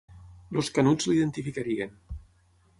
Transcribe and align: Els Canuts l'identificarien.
Els 0.61 0.71
Canuts 0.77 1.07
l'identificarien. 1.11 1.95